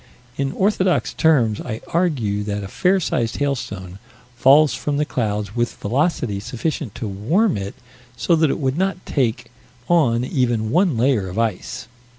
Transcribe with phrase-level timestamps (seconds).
[0.35, 3.99] In orthodox terms I argue that a fair sized hailstone
[4.35, 7.75] falls from the clouds with velocity sufficient to warm it
[8.17, 9.51] so that it would not take
[9.87, 11.87] on even one layer of ice.